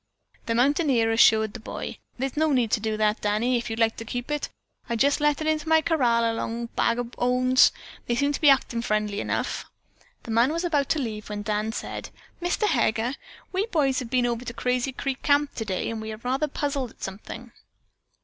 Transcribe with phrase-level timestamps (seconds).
[0.47, 1.99] The mountaineer assured the boy:
[2.35, 4.49] "No need to do that, Danny, if you'd like to keep it.
[4.89, 7.71] I'll jest let it into my corral along of Bag o' Bones.
[8.07, 9.69] They seem to be actin' friendly enough."
[10.23, 12.09] The man was about to leave, when Dan said,
[12.41, 12.65] "Mr.
[12.65, 13.13] Heger,
[13.51, 16.89] we boys have been over to Crazy Creek Camp today and we are rather puzzled
[16.89, 17.51] about something."